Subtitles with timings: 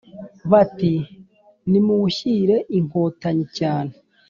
[0.51, 0.93] Bati:
[1.69, 3.93] nimuwushyire Inkotanyi cyane